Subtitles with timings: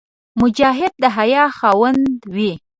[0.41, 2.03] مجاهد د حیا خاوند
[2.35, 2.51] وي.